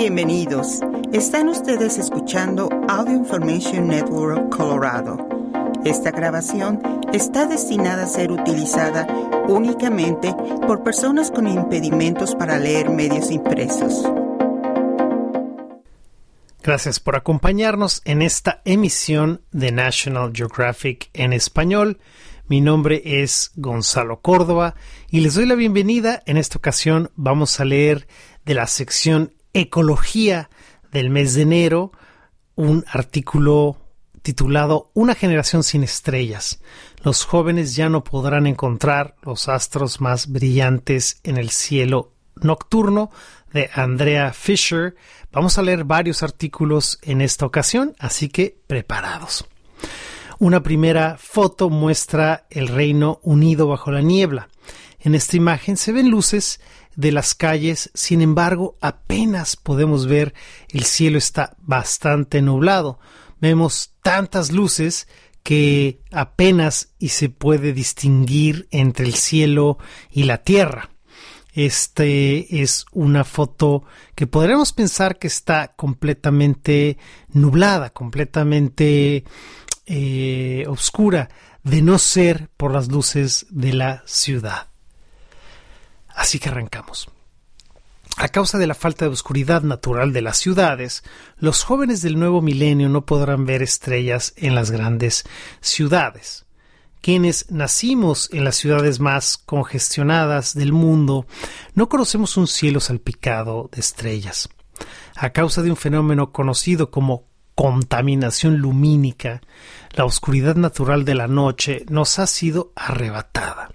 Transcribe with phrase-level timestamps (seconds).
[0.00, 0.80] Bienvenidos.
[1.12, 5.18] Están ustedes escuchando Audio Information Network Colorado.
[5.84, 6.80] Esta grabación
[7.12, 9.06] está destinada a ser utilizada
[9.46, 10.34] únicamente
[10.66, 14.10] por personas con impedimentos para leer medios impresos.
[16.62, 22.00] Gracias por acompañarnos en esta emisión de National Geographic en español.
[22.48, 24.76] Mi nombre es Gonzalo Córdoba
[25.10, 26.22] y les doy la bienvenida.
[26.24, 28.08] En esta ocasión vamos a leer
[28.46, 30.50] de la sección Ecología
[30.92, 31.92] del mes de enero
[32.54, 33.78] un artículo
[34.22, 36.60] titulado Una generación sin estrellas.
[37.02, 43.10] Los jóvenes ya no podrán encontrar los astros más brillantes en el cielo nocturno
[43.52, 44.94] de Andrea Fisher.
[45.32, 49.46] Vamos a leer varios artículos en esta ocasión, así que preparados.
[50.38, 54.48] Una primera foto muestra el Reino Unido bajo la niebla.
[54.98, 56.60] En esta imagen se ven luces
[56.96, 60.34] de las calles, sin embargo apenas podemos ver
[60.68, 62.98] el cielo está bastante nublado.
[63.40, 65.08] Vemos tantas luces
[65.42, 69.78] que apenas y se puede distinguir entre el cielo
[70.10, 70.90] y la tierra.
[71.52, 76.98] Este es una foto que podríamos pensar que está completamente
[77.32, 79.24] nublada, completamente
[79.86, 81.28] eh, oscura,
[81.64, 84.68] de no ser por las luces de la ciudad.
[86.20, 87.08] Así que arrancamos.
[88.18, 91.02] A causa de la falta de oscuridad natural de las ciudades,
[91.38, 95.24] los jóvenes del nuevo milenio no podrán ver estrellas en las grandes
[95.62, 96.44] ciudades
[97.00, 101.24] quienes nacimos en las ciudades más congestionadas del mundo,
[101.72, 104.50] no conocemos un cielo salpicado de estrellas.
[105.16, 109.40] A causa de un fenómeno conocido como contaminación lumínica,
[109.92, 113.70] la oscuridad natural de la noche nos ha sido arrebatada.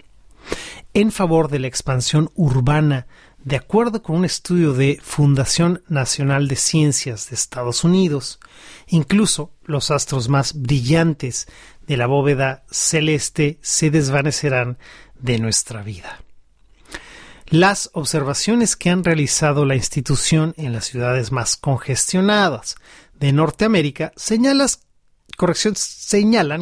[0.96, 3.06] En favor de la expansión urbana,
[3.44, 8.40] de acuerdo con un estudio de Fundación Nacional de Ciencias de Estados Unidos,
[8.86, 11.48] incluso los astros más brillantes
[11.86, 14.78] de la bóveda celeste se desvanecerán
[15.18, 16.22] de nuestra vida.
[17.50, 22.76] Las observaciones que han realizado la institución en las ciudades más congestionadas
[23.20, 24.70] de Norteamérica señalan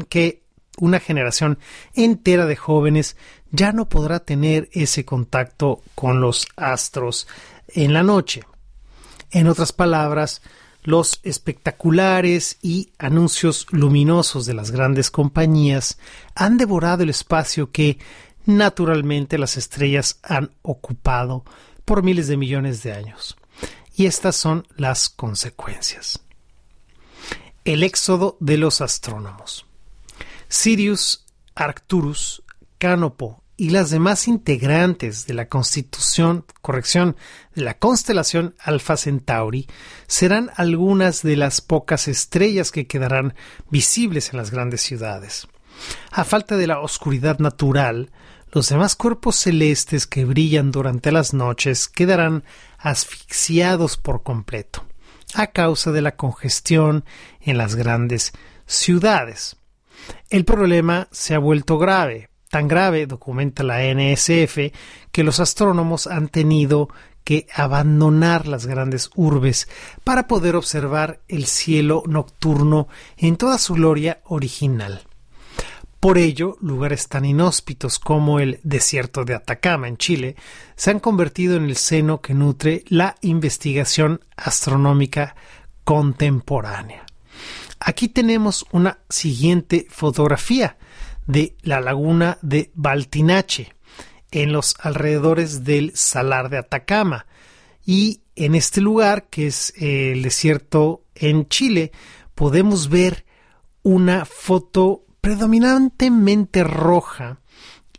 [0.02, 0.42] que
[0.78, 1.58] una generación
[1.94, 3.16] entera de jóvenes
[3.54, 7.28] ya no podrá tener ese contacto con los astros
[7.68, 8.42] en la noche.
[9.30, 10.42] En otras palabras,
[10.82, 15.98] los espectaculares y anuncios luminosos de las grandes compañías
[16.34, 17.98] han devorado el espacio que
[18.44, 21.44] naturalmente las estrellas han ocupado
[21.84, 23.36] por miles de millones de años.
[23.94, 26.20] Y estas son las consecuencias.
[27.64, 29.64] El éxodo de los astrónomos.
[30.48, 32.42] Sirius, Arcturus,
[32.78, 37.16] Cánopo y las demás integrantes de la constitución, corrección,
[37.54, 39.68] de la constelación Alpha Centauri
[40.06, 43.34] serán algunas de las pocas estrellas que quedarán
[43.70, 45.46] visibles en las grandes ciudades.
[46.10, 48.10] A falta de la oscuridad natural,
[48.50, 52.44] los demás cuerpos celestes que brillan durante las noches quedarán
[52.78, 54.84] asfixiados por completo,
[55.34, 57.04] a causa de la congestión
[57.40, 58.32] en las grandes
[58.66, 59.56] ciudades.
[60.30, 64.72] El problema se ha vuelto grave, tan grave, documenta la NSF,
[65.10, 66.88] que los astrónomos han tenido
[67.24, 69.68] que abandonar las grandes urbes
[70.04, 75.02] para poder observar el cielo nocturno en toda su gloria original.
[75.98, 80.36] Por ello, lugares tan inhóspitos como el desierto de Atacama en Chile
[80.76, 85.34] se han convertido en el seno que nutre la investigación astronómica
[85.82, 87.04] contemporánea.
[87.80, 90.76] Aquí tenemos una siguiente fotografía
[91.26, 93.74] de la laguna de Baltinache,
[94.30, 97.26] en los alrededores del Salar de Atacama.
[97.84, 101.92] Y en este lugar, que es eh, el desierto en Chile,
[102.34, 103.24] podemos ver
[103.82, 107.40] una foto predominantemente roja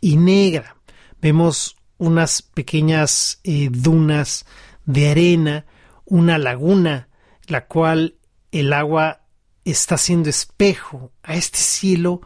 [0.00, 0.76] y negra.
[1.20, 4.44] Vemos unas pequeñas eh, dunas
[4.84, 5.66] de arena,
[6.04, 7.08] una laguna,
[7.46, 8.16] la cual
[8.52, 9.22] el agua
[9.64, 12.20] está haciendo espejo a este cielo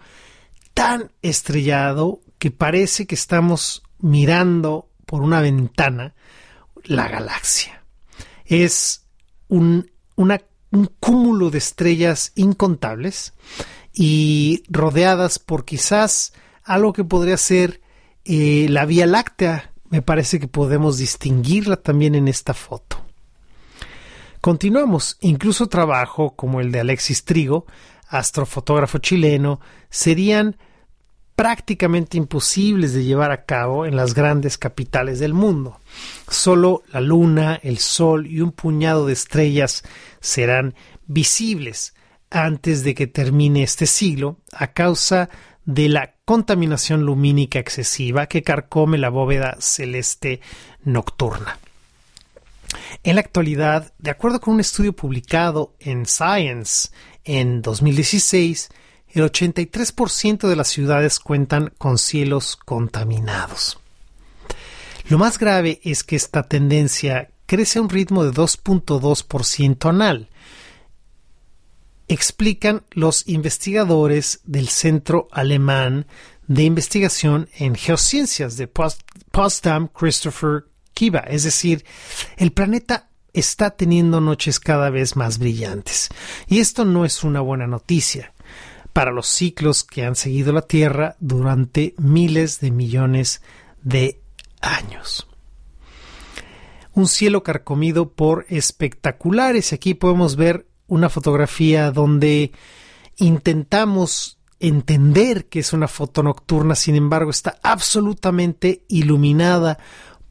[0.81, 6.15] tan estrellado que parece que estamos mirando por una ventana
[6.85, 7.85] la galaxia.
[8.47, 9.05] Es
[9.49, 13.35] un, un cúmulo de estrellas incontables
[13.93, 16.33] y rodeadas por quizás
[16.65, 17.83] algo que podría ser
[18.25, 19.75] eh, la Vía Láctea.
[19.91, 23.05] Me parece que podemos distinguirla también en esta foto.
[24.41, 27.67] Continuamos, incluso trabajo como el de Alexis Trigo,
[28.09, 29.61] astrofotógrafo chileno,
[29.91, 30.57] serían
[31.41, 35.81] prácticamente imposibles de llevar a cabo en las grandes capitales del mundo.
[36.29, 39.83] Solo la luna, el sol y un puñado de estrellas
[40.21, 40.75] serán
[41.07, 41.95] visibles
[42.29, 45.31] antes de que termine este siglo a causa
[45.65, 50.43] de la contaminación lumínica excesiva que carcome la bóveda celeste
[50.85, 51.59] nocturna.
[53.03, 56.91] En la actualidad, de acuerdo con un estudio publicado en Science
[57.25, 58.69] en 2016,
[59.13, 63.79] el 83% de las ciudades cuentan con cielos contaminados.
[65.09, 70.29] Lo más grave es que esta tendencia crece a un ritmo de 2.2% anual,
[72.07, 76.07] explican los investigadores del Centro Alemán
[76.47, 81.21] de Investigación en Geociencias de Potsdam Christopher Kiva.
[81.21, 81.85] Es decir,
[82.37, 86.09] el planeta está teniendo noches cada vez más brillantes.
[86.49, 88.33] Y esto no es una buena noticia
[88.93, 93.43] para los ciclos que han seguido la Tierra durante miles de millones
[93.83, 94.21] de
[94.61, 95.27] años.
[96.93, 99.73] Un cielo carcomido por espectaculares.
[99.73, 102.53] Aquí podemos ver una fotografía donde
[103.17, 109.79] intentamos entender que es una foto nocturna, sin embargo está absolutamente iluminada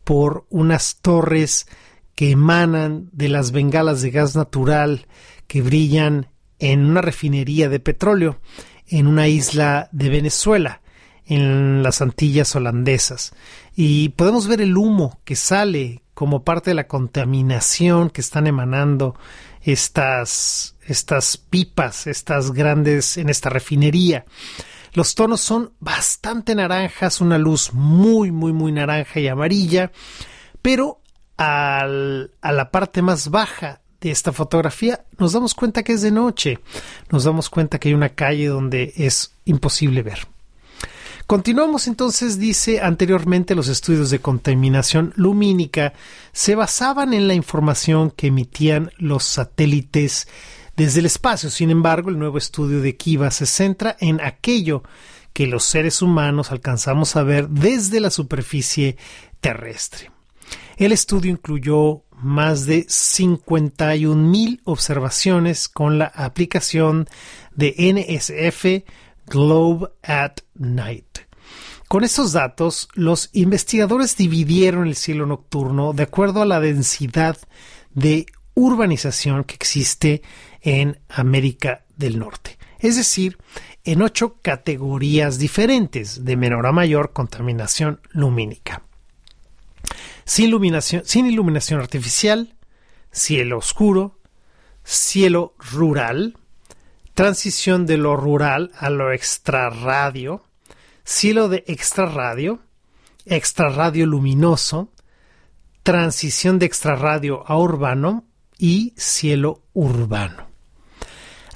[0.04, 1.68] por unas torres
[2.16, 5.08] que emanan de las bengalas de gas natural
[5.48, 6.28] que brillan
[6.60, 8.40] en una refinería de petróleo
[8.90, 10.82] en una isla de Venezuela,
[11.26, 13.34] en las Antillas holandesas.
[13.76, 19.16] Y podemos ver el humo que sale como parte de la contaminación que están emanando
[19.62, 24.26] estas, estas pipas, estas grandes en esta refinería.
[24.94, 29.92] Los tonos son bastante naranjas, una luz muy, muy, muy naranja y amarilla,
[30.62, 31.02] pero
[31.38, 36.12] al, a la parte más baja de esta fotografía nos damos cuenta que es de
[36.12, 36.60] noche,
[37.12, 40.28] nos damos cuenta que hay una calle donde es imposible ver.
[41.28, 45.94] Continuamos entonces, dice anteriormente, los estudios de contaminación lumínica
[46.32, 50.28] se basaban en la información que emitían los satélites
[50.76, 51.52] desde el espacio.
[51.52, 54.82] Sin embargo, el nuevo estudio de Kiva se centra en aquello
[55.32, 58.98] que los seres humanos alcanzamos a ver desde la superficie
[59.40, 60.10] terrestre.
[60.80, 67.06] El estudio incluyó más de 51.000 observaciones con la aplicación
[67.54, 68.90] de NSF
[69.30, 71.20] Globe at Night.
[71.90, 77.38] Con estos datos, los investigadores dividieron el cielo nocturno de acuerdo a la densidad
[77.94, 80.22] de urbanización que existe
[80.62, 83.38] en América del Norte, es decir,
[83.84, 88.84] en ocho categorías diferentes de menor a mayor contaminación lumínica.
[90.30, 92.54] Sin iluminación, sin iluminación artificial,
[93.12, 94.20] cielo oscuro,
[94.84, 96.38] cielo rural,
[97.16, 100.44] transición de lo rural a lo extrarradio,
[101.04, 102.60] cielo de extrarradio,
[103.26, 104.94] extrarradio luminoso,
[105.82, 108.28] transición de extrarradio a urbano
[108.60, 110.48] y cielo urbano.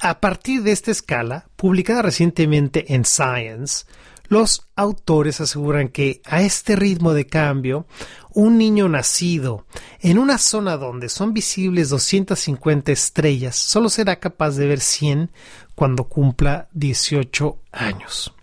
[0.01, 3.85] A partir de esta escala, publicada recientemente en Science,
[4.27, 7.85] los autores aseguran que a este ritmo de cambio,
[8.31, 9.65] un niño nacido
[9.99, 15.31] en una zona donde son visibles 250 estrellas solo será capaz de ver 100
[15.75, 18.33] cuando cumpla 18 años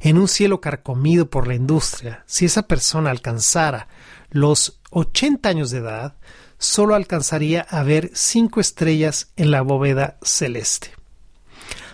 [0.00, 3.88] en un cielo carcomido por la industria, si esa persona alcanzara
[4.30, 6.16] los 80 años de edad,
[6.58, 10.92] solo alcanzaría a ver cinco estrellas en la bóveda celeste.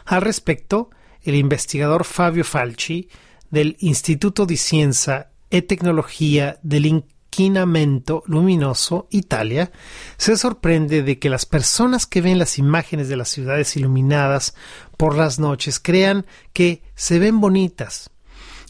[0.05, 0.91] Al respecto,
[1.27, 3.09] el investigador Fabio Falci
[3.51, 9.71] del Instituto di Scienza e Tecnología del Inquinamento Luminoso, Italia,
[10.17, 14.55] se sorprende de que las personas que ven las imágenes de las ciudades iluminadas
[14.97, 18.11] por las noches crean que se ven bonitas.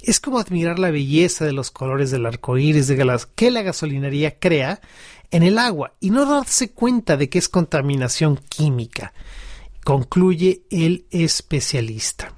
[0.02, 2.96] Es como admirar la belleza de los colores del arco iris de
[3.34, 4.80] que la gasolinería crea
[5.30, 9.12] en el agua y no darse cuenta de que es contaminación química,
[9.84, 12.34] concluye el especialista.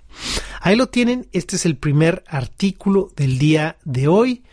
[0.60, 4.44] Ahí lo tienen, este es el primer artículo del día de hoy,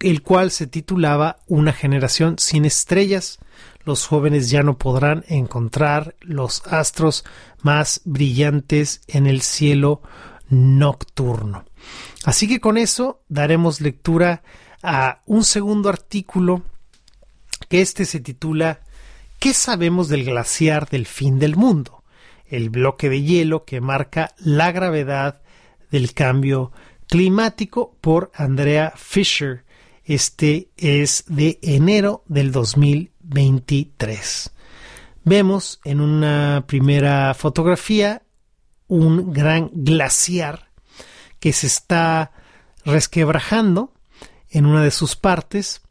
[0.00, 3.38] el cual se titulaba Una generación sin estrellas.
[3.84, 7.24] Los jóvenes ya no podrán encontrar los astros
[7.62, 10.02] más brillantes en el cielo
[10.48, 11.64] nocturno.
[12.24, 14.42] Así que con eso daremos lectura
[14.82, 16.62] a un segundo artículo
[17.68, 18.80] que este se titula
[19.38, 21.99] ¿Qué sabemos del glaciar del fin del mundo?
[22.50, 25.40] El bloque de hielo que marca la gravedad
[25.90, 26.72] del cambio
[27.06, 29.64] climático por Andrea Fisher.
[30.04, 34.50] Este es de enero del 2023.
[35.24, 38.22] Vemos en una primera fotografía
[38.88, 40.70] un gran glaciar
[41.38, 42.32] que se está
[42.84, 43.92] resquebrajando
[44.48, 45.82] en una de sus partes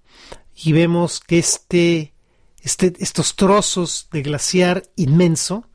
[0.54, 2.13] y vemos que este,
[2.62, 5.69] este, estos trozos de glaciar inmenso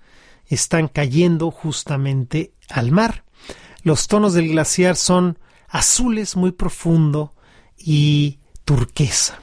[0.46, 3.24] están cayendo justamente al mar.
[3.82, 7.34] Los tonos del glaciar son azules muy profundo
[7.76, 9.40] y turquesa.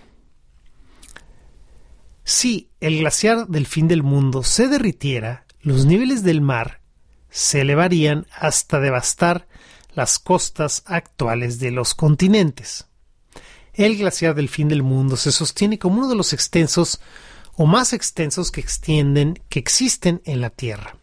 [2.24, 6.82] Si el glaciar del fin del mundo se derritiera, los niveles del mar
[7.30, 9.48] se elevarían hasta devastar
[9.94, 12.88] las costas actuales de los continentes.
[13.74, 17.00] El glaciar del fin del mundo se sostiene como uno de los extensos
[17.56, 20.98] o más extensos que extienden que existen en la Tierra.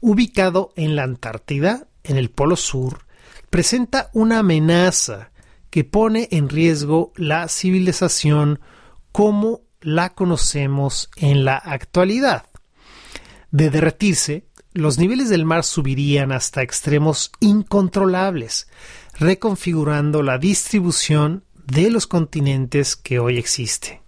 [0.00, 3.04] Ubicado en la Antártida, en el Polo Sur,
[3.50, 5.30] presenta una amenaza
[5.70, 8.60] que pone en riesgo la civilización
[9.10, 12.46] como la conocemos en la actualidad.
[13.50, 18.68] De derretirse, los niveles del mar subirían hasta extremos incontrolables,
[19.18, 24.01] reconfigurando la distribución de los continentes que hoy existe.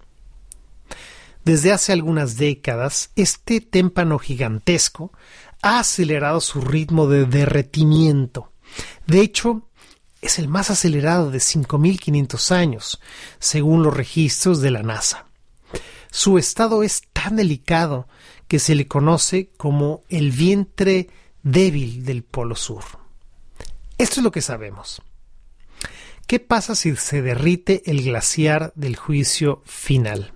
[1.44, 5.12] Desde hace algunas décadas, este témpano gigantesco
[5.60, 8.52] ha acelerado su ritmo de derretimiento.
[9.06, 9.68] De hecho,
[10.22, 13.00] es el más acelerado de 5.500 años,
[13.38, 15.26] según los registros de la NASA.
[16.10, 18.08] Su estado es tan delicado
[18.48, 21.10] que se le conoce como el vientre
[21.42, 22.84] débil del Polo Sur.
[23.98, 25.02] Esto es lo que sabemos.
[26.26, 30.32] ¿Qué pasa si se derrite el glaciar del juicio final?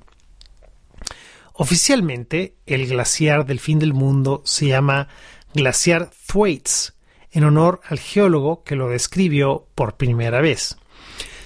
[1.60, 5.08] Oficialmente, el glaciar del fin del mundo se llama
[5.52, 6.94] glaciar Thwaites,
[7.32, 10.76] en honor al geólogo que lo describió por primera vez.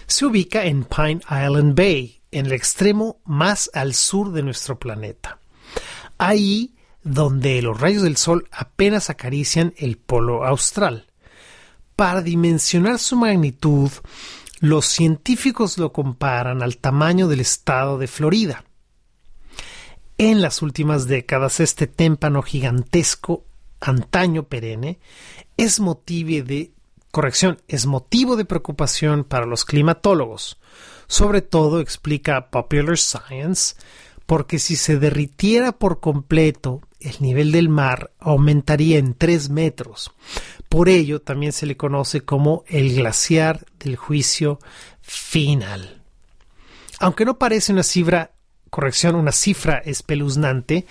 [0.07, 5.39] Se ubica en Pine Island Bay, en el extremo más al sur de nuestro planeta.
[6.19, 11.07] Ahí donde los rayos del sol apenas acarician el polo austral.
[11.97, 13.91] Para dimensionar su magnitud,
[14.61, 18.67] los científicos lo comparan al tamaño del estado de Florida.
[20.19, 23.45] En las últimas décadas, este témpano gigantesco,
[23.81, 24.99] antaño perenne,
[25.57, 26.73] es motivo de
[27.11, 30.59] corrección, es motivo de preocupación para los climatólogos.
[31.07, 33.75] Sobre todo, explica Popular Science,
[34.27, 40.13] porque si se derritiera por completo, el nivel del mar aumentaría en 3 metros.
[40.69, 44.59] Por ello también se le conoce como el glaciar del juicio
[45.01, 46.03] final.
[46.99, 48.31] Aunque no parece una cifra,
[48.73, 50.87] corrección, una cifra espeluznante,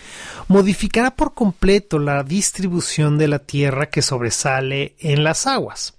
[0.48, 5.96] modificará por completo la distribución de la Tierra que sobresale en las aguas.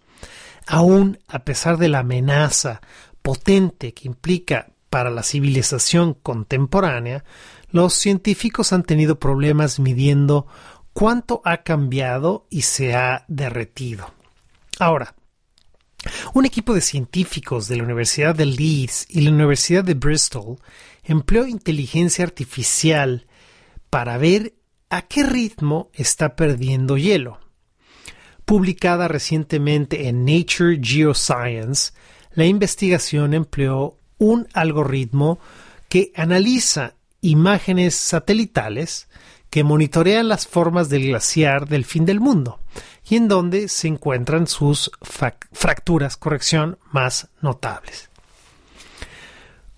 [0.68, 2.80] Aún a pesar de la amenaza
[3.20, 7.24] potente que implica para la civilización contemporánea,
[7.72, 10.46] los científicos han tenido problemas midiendo
[10.92, 14.08] cuánto ha cambiado y se ha derretido.
[14.78, 15.16] Ahora,
[16.32, 20.58] un equipo de científicos de la Universidad de Leeds y la Universidad de Bristol
[21.02, 23.26] empleó inteligencia artificial
[23.90, 24.54] para ver
[24.88, 27.40] a qué ritmo está perdiendo hielo.
[28.44, 31.92] Publicada recientemente en Nature Geoscience,
[32.34, 35.38] la investigación empleó un algoritmo
[35.88, 39.08] que analiza imágenes satelitales
[39.50, 42.60] que monitorean las formas del glaciar del fin del mundo
[43.08, 48.11] y en donde se encuentran sus fracturas, corrección, más notables.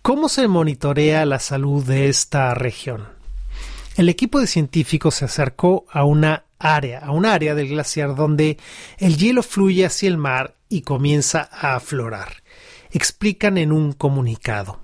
[0.04, 3.08] ¿Cómo se monitorea la salud de esta región?
[3.96, 8.58] El equipo de científicos se acercó a una área, a un área del glaciar donde
[8.98, 12.42] el hielo fluye hacia el mar y comienza a aflorar
[12.90, 14.78] explican en un comunicado.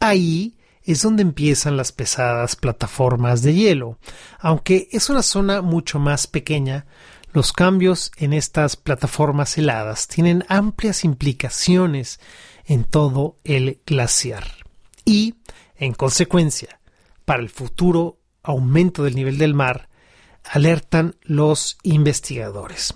[0.00, 3.98] Ahí es donde empiezan las pesadas plataformas de hielo.
[4.40, 6.84] Aunque es una zona mucho más pequeña,
[7.32, 12.18] los cambios en estas plataformas heladas tienen amplias implicaciones
[12.68, 14.46] en todo el glaciar
[15.04, 15.34] y,
[15.76, 16.78] en consecuencia,
[17.24, 19.88] para el futuro aumento del nivel del mar,
[20.44, 22.94] alertan los investigadores.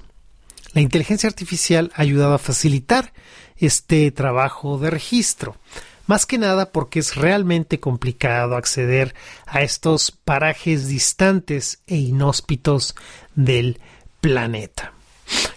[0.75, 3.12] La inteligencia artificial ha ayudado a facilitar
[3.57, 5.57] este trabajo de registro,
[6.07, 9.14] más que nada porque es realmente complicado acceder
[9.47, 12.95] a estos parajes distantes e inhóspitos
[13.35, 13.81] del
[14.21, 14.92] planeta.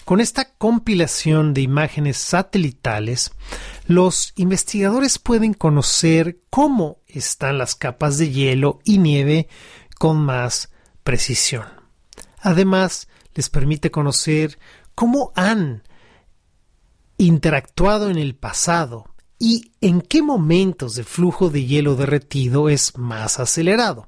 [0.06, 3.32] Con esta compilación de imágenes satelitales,
[3.88, 9.48] los investigadores pueden conocer cómo están las capas de hielo y nieve
[9.98, 10.72] con más
[11.04, 11.66] precisión.
[12.40, 14.60] Además, les permite conocer
[14.94, 15.82] cómo han
[17.18, 19.10] interactuado en el pasado
[19.40, 24.08] y en qué momentos el flujo de hielo derretido es más acelerado.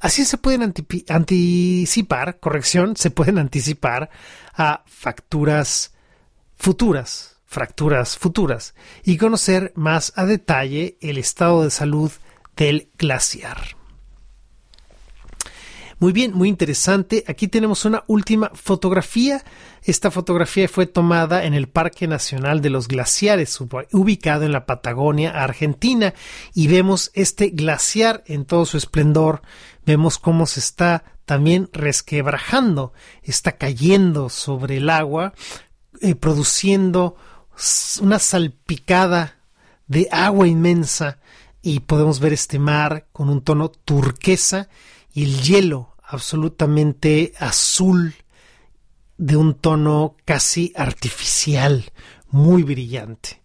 [0.00, 0.74] Así se pueden
[1.08, 4.10] anticipar, corrección, se pueden anticipar
[4.54, 5.94] a facturas
[6.56, 12.12] futuras, fracturas futuras, y conocer más a detalle el estado de salud
[12.56, 13.80] del glaciar.
[16.00, 17.24] Muy bien, muy interesante.
[17.26, 19.44] Aquí tenemos una última fotografía.
[19.82, 23.60] Esta fotografía fue tomada en el Parque Nacional de los Glaciares,
[23.92, 26.14] ubicado en la Patagonia, Argentina,
[26.54, 29.42] y vemos este glaciar en todo su esplendor.
[29.84, 35.32] Vemos cómo se está también resquebrajando, está cayendo sobre el agua,
[36.00, 37.14] eh, produciendo
[38.00, 39.38] una salpicada
[39.86, 41.20] de agua inmensa
[41.62, 44.68] y podemos ver este mar con un tono turquesa
[45.14, 48.16] y el hielo absolutamente azul
[49.16, 51.92] de un tono casi artificial,
[52.28, 53.40] muy brillante.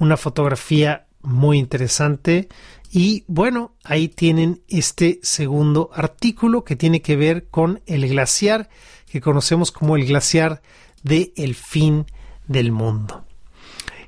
[0.00, 2.48] Una fotografía muy interesante
[2.90, 8.68] y bueno, ahí tienen este segundo artículo que tiene que ver con el glaciar
[9.06, 10.62] que conocemos como el glaciar
[11.02, 12.06] de el fin
[12.46, 13.24] del mundo.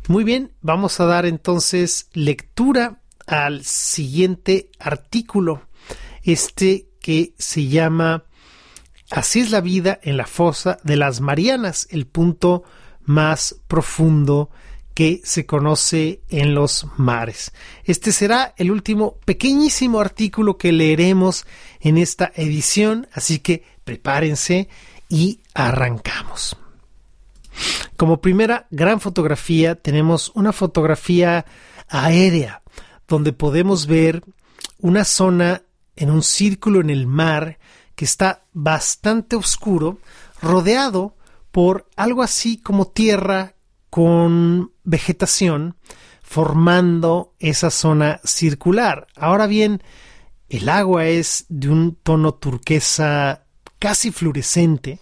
[0.08, 5.62] Muy bien, vamos a dar entonces lectura al siguiente artículo,
[6.24, 8.24] este que se llama
[9.10, 12.64] Así es la vida en la fosa de las Marianas, el punto
[13.04, 14.50] más profundo
[14.94, 17.52] que se conoce en los mares.
[17.84, 21.46] Este será el último pequeñísimo artículo que leeremos
[21.80, 24.68] en esta edición, así que prepárense
[25.08, 26.56] y arrancamos.
[27.96, 31.44] Como primera gran fotografía tenemos una fotografía
[31.88, 32.62] aérea
[33.06, 34.22] donde podemos ver
[34.78, 35.62] una zona
[35.96, 37.58] en un círculo en el mar
[37.94, 39.98] que está bastante oscuro,
[40.40, 41.14] rodeado
[41.50, 43.54] por algo así como tierra
[43.92, 45.76] con vegetación,
[46.22, 49.06] formando esa zona circular.
[49.14, 49.82] Ahora bien,
[50.48, 53.44] el agua es de un tono turquesa
[53.78, 55.00] casi fluorescente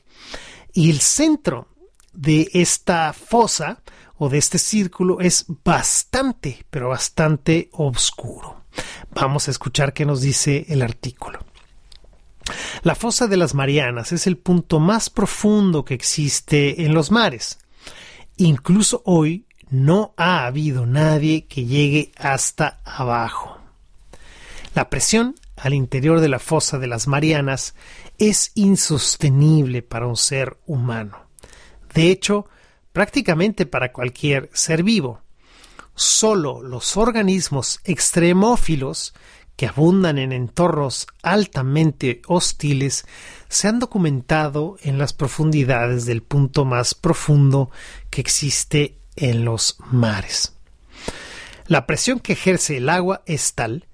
[0.72, 1.68] y el centro
[2.12, 3.80] de esta fosa
[4.16, 8.64] o de este círculo es bastante, pero bastante oscuro.
[9.12, 11.38] Vamos a escuchar qué nos dice el artículo.
[12.82, 17.60] La fosa de las Marianas es el punto más profundo que existe en los mares.
[18.40, 23.58] Incluso hoy no ha habido nadie que llegue hasta abajo.
[24.74, 27.74] La presión al interior de la fosa de las Marianas
[28.16, 31.18] es insostenible para un ser humano.
[31.92, 32.46] De hecho,
[32.94, 35.20] prácticamente para cualquier ser vivo
[35.94, 39.12] solo los organismos extremófilos
[39.56, 43.04] que abundan en entornos altamente hostiles
[43.48, 47.70] se han documentado en las profundidades del punto más profundo
[48.08, 50.54] que existe en los mares.
[51.66, 53.86] La presión que ejerce el agua es tal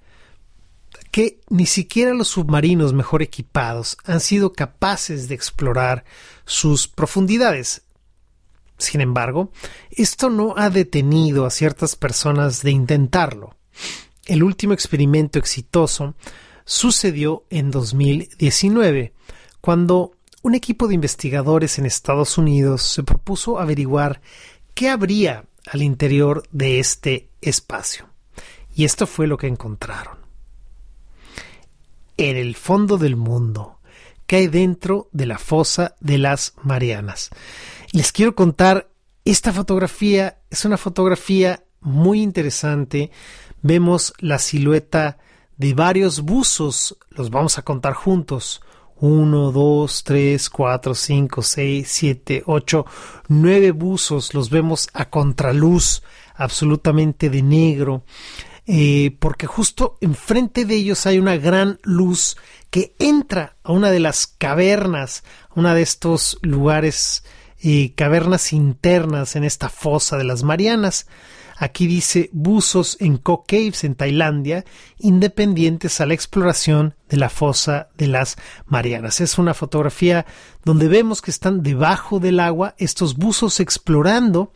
[1.11, 6.05] que ni siquiera los submarinos mejor equipados han sido capaces de explorar
[6.45, 7.81] sus profundidades,
[8.77, 9.51] sin embargo,
[9.89, 13.55] esto no ha detenido a ciertas personas de intentarlo.
[14.27, 16.15] El último experimento exitoso
[16.65, 19.13] sucedió en 2019,
[19.61, 20.11] cuando
[20.43, 24.21] un equipo de investigadores en Estados Unidos se propuso averiguar
[24.73, 28.09] qué habría al interior de este espacio.
[28.75, 30.17] Y esto fue lo que encontraron.
[32.17, 33.79] En el fondo del mundo,
[34.27, 37.31] que hay dentro de la fosa de las Marianas
[37.91, 38.89] les quiero contar,
[39.25, 43.11] esta fotografía es una fotografía muy interesante.
[43.61, 45.17] Vemos la silueta
[45.57, 48.61] de varios buzos, los vamos a contar juntos.
[48.99, 52.85] 1, 2, 3, 4, 5, 6, 7, 8,
[53.27, 56.01] 9 buzos, los vemos a contraluz,
[56.35, 58.03] absolutamente de negro,
[58.65, 62.37] eh, porque justo enfrente de ellos hay una gran luz
[62.69, 67.23] que entra a una de las cavernas, a uno de estos lugares
[67.59, 71.07] y cavernas internas en esta fosa de las Marianas.
[71.59, 74.63] Aquí dice buzos en Co Caves en Tailandia,
[74.99, 79.21] independientes a la exploración de la fosa de las Marianas.
[79.21, 80.27] Es una fotografía
[80.63, 84.53] donde vemos que están debajo del agua estos buzos explorando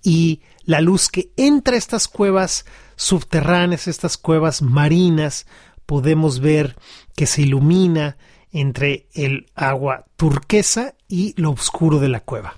[0.00, 5.46] y la luz que entra a estas cuevas subterráneas, estas cuevas marinas,
[5.86, 6.76] podemos ver
[7.16, 8.16] que se ilumina
[8.52, 12.54] entre el agua turquesa y lo oscuro de la cueva.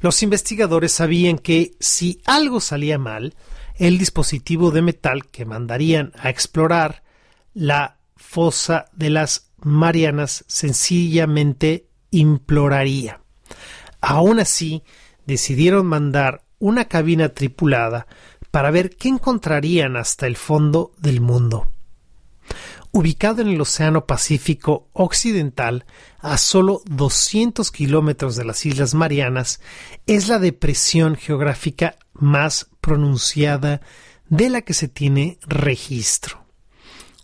[0.00, 3.34] Los investigadores sabían que si algo salía mal,
[3.76, 7.02] el dispositivo de metal que mandarían a explorar
[7.54, 13.20] la fosa de las Marianas sencillamente imploraría.
[14.00, 14.82] Aún así,
[15.26, 18.06] decidieron mandar una cabina tripulada
[18.50, 21.68] para ver qué encontrarían hasta el fondo del mundo.
[22.96, 25.84] Ubicado en el Océano Pacífico Occidental,
[26.18, 29.60] a solo 200 kilómetros de las Islas Marianas,
[30.06, 33.82] es la depresión geográfica más pronunciada
[34.30, 36.46] de la que se tiene registro.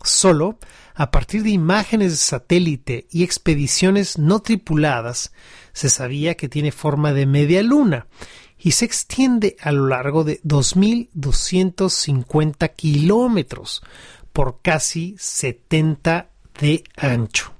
[0.04, 0.58] Solo
[0.94, 5.32] a partir de imágenes de satélite y expediciones no tripuladas,
[5.72, 8.08] se sabía que tiene forma de media luna
[8.58, 13.82] y se extiende a lo largo de 2.250 kilómetros
[14.32, 16.28] por casi 70
[16.60, 17.52] de ancho.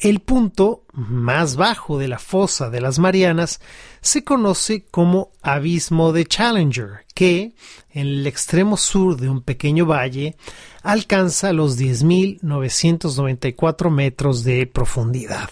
[0.00, 3.60] El punto más bajo de la fosa de las Marianas
[4.00, 7.56] se conoce como Abismo de Challenger, que,
[7.90, 10.36] en el extremo sur de un pequeño valle,
[10.84, 15.50] alcanza los 10.994 metros de profundidad.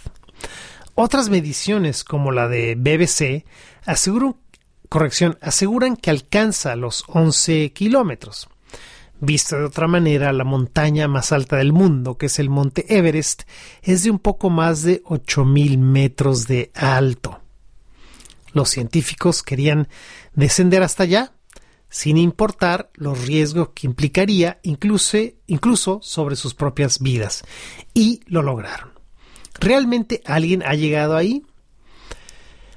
[0.94, 3.44] Otras mediciones, como la de BBC,
[3.84, 4.36] aseguran,
[5.40, 8.48] aseguran que alcanza los 11 kilómetros.
[9.20, 13.42] Visto de otra manera, la montaña más alta del mundo, que es el monte Everest,
[13.82, 17.40] es de un poco más de 8.000 metros de alto.
[18.52, 19.88] Los científicos querían
[20.34, 21.32] descender hasta allá,
[21.88, 27.42] sin importar los riesgos que implicaría incluso, incluso sobre sus propias vidas,
[27.94, 28.90] y lo lograron.
[29.58, 31.46] ¿Realmente alguien ha llegado ahí?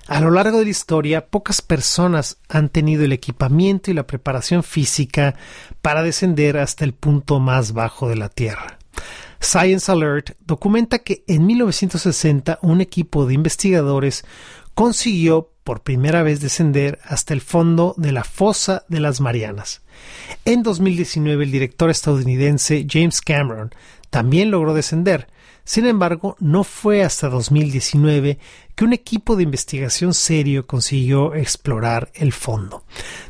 [0.09, 4.63] A lo largo de la historia, pocas personas han tenido el equipamiento y la preparación
[4.63, 5.35] física
[5.83, 8.79] para descender hasta el punto más bajo de la Tierra.
[9.39, 14.25] Science Alert documenta que en 1960 un equipo de investigadores
[14.73, 19.83] consiguió por primera vez descender hasta el fondo de la fosa de las Marianas.
[20.43, 23.69] En 2019 el director estadounidense James Cameron
[24.09, 25.27] también logró descender,
[25.69, 28.39] sin embargo, no fue hasta 2019
[28.79, 32.85] que un equipo de investigación serio consiguió explorar el fondo.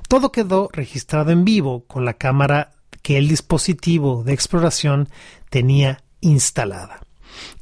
[0.07, 5.09] Todo quedó registrado en vivo con la cámara que el dispositivo de exploración
[5.49, 7.01] tenía instalada.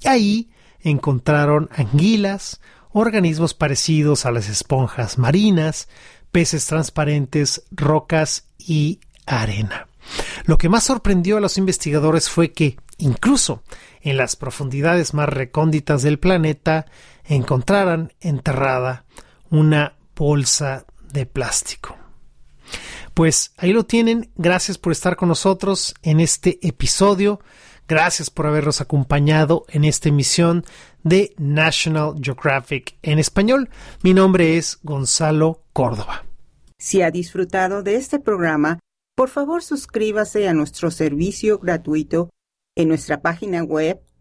[0.03, 0.49] Ahí
[0.81, 2.59] encontraron anguilas,
[2.91, 5.87] organismos parecidos a las esponjas marinas,
[6.33, 9.87] peces transparentes, rocas y arena.
[10.43, 13.63] Lo que más sorprendió a los investigadores fue que, incluso
[14.01, 16.85] en las profundidades más recónditas del planeta,
[17.27, 19.05] encontraran enterrada
[19.49, 21.95] una bolsa de plástico.
[23.13, 24.31] Pues ahí lo tienen.
[24.35, 27.39] Gracias por estar con nosotros en este episodio.
[27.87, 30.65] Gracias por habernos acompañado en esta emisión
[31.03, 33.69] de National Geographic en español.
[34.03, 36.25] Mi nombre es Gonzalo Córdoba.
[36.77, 38.79] Si ha disfrutado de este programa,
[39.15, 42.29] por favor suscríbase a nuestro servicio gratuito
[42.75, 43.99] en nuestra página web